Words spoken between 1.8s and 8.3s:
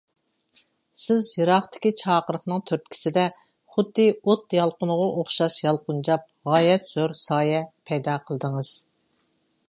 چاقىرىقنىڭ تۈرتكىسىدە، خۇددى ئوت يالقۇنىغا ئوخشاش يالقۇنجاپ، غايەت زور سايە پەيدا